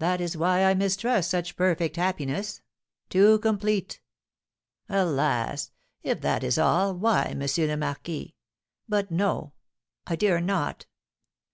"That 0.00 0.20
is 0.20 0.36
why 0.36 0.64
I 0.64 0.74
mistrust 0.74 1.30
such 1.30 1.56
perfect 1.56 1.96
happiness, 1.96 2.60
too 3.08 3.38
complete." 3.38 4.02
"Alas! 4.86 5.70
If 6.02 6.20
that 6.20 6.44
is 6.44 6.58
all, 6.58 6.92
why, 6.94 7.24
M. 7.34 7.40
le 7.40 7.76
Marquis 7.78 8.34
But 8.86 9.10
no, 9.10 9.54
I 10.06 10.14
dare 10.14 10.42
not." 10.42 10.84